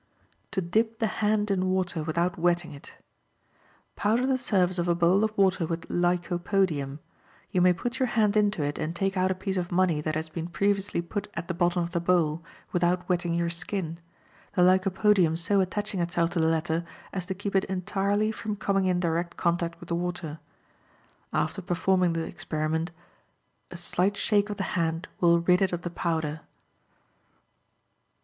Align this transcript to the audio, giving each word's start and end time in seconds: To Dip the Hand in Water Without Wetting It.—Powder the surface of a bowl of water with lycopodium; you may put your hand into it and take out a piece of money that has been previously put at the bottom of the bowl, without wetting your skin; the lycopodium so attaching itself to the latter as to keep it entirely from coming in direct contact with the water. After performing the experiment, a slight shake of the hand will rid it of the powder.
To 0.49 0.61
Dip 0.63 0.97
the 0.97 1.05
Hand 1.21 1.51
in 1.51 1.67
Water 1.69 2.01
Without 2.01 2.35
Wetting 2.35 2.71
It.—Powder 2.73 4.25
the 4.25 4.39
surface 4.39 4.79
of 4.79 4.87
a 4.87 4.95
bowl 4.95 5.23
of 5.23 5.31
water 5.37 5.67
with 5.67 5.87
lycopodium; 5.91 6.97
you 7.51 7.61
may 7.61 7.71
put 7.71 7.99
your 7.99 8.07
hand 8.07 8.35
into 8.35 8.63
it 8.63 8.79
and 8.79 8.95
take 8.95 9.15
out 9.15 9.29
a 9.29 9.35
piece 9.35 9.57
of 9.57 9.71
money 9.71 10.01
that 10.01 10.15
has 10.15 10.27
been 10.27 10.47
previously 10.47 11.03
put 11.03 11.27
at 11.35 11.47
the 11.47 11.53
bottom 11.53 11.83
of 11.83 11.91
the 11.91 11.99
bowl, 11.99 12.43
without 12.71 13.07
wetting 13.07 13.35
your 13.35 13.51
skin; 13.51 13.99
the 14.55 14.63
lycopodium 14.63 15.37
so 15.37 15.61
attaching 15.61 15.99
itself 15.99 16.31
to 16.31 16.39
the 16.39 16.47
latter 16.47 16.83
as 17.13 17.27
to 17.27 17.35
keep 17.35 17.55
it 17.55 17.65
entirely 17.65 18.31
from 18.31 18.55
coming 18.55 18.85
in 18.87 18.99
direct 18.99 19.37
contact 19.37 19.79
with 19.79 19.87
the 19.89 19.95
water. 19.95 20.39
After 21.31 21.61
performing 21.61 22.13
the 22.13 22.23
experiment, 22.23 22.89
a 23.69 23.77
slight 23.77 24.17
shake 24.17 24.49
of 24.49 24.57
the 24.57 24.63
hand 24.73 25.07
will 25.19 25.41
rid 25.41 25.61
it 25.61 25.71
of 25.71 25.83
the 25.83 25.91
powder. 25.91 26.41